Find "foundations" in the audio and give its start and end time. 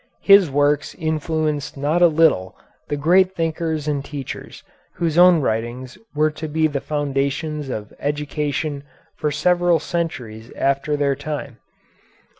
6.81-7.69